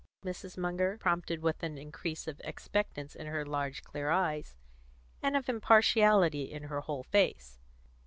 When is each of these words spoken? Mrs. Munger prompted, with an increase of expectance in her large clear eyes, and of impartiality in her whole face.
Mrs. 0.25 0.57
Munger 0.57 0.97
prompted, 0.97 1.43
with 1.43 1.61
an 1.61 1.77
increase 1.77 2.27
of 2.27 2.41
expectance 2.43 3.13
in 3.13 3.27
her 3.27 3.45
large 3.45 3.83
clear 3.83 4.09
eyes, 4.09 4.55
and 5.21 5.37
of 5.37 5.47
impartiality 5.47 6.51
in 6.51 6.63
her 6.63 6.81
whole 6.81 7.03
face. 7.03 7.59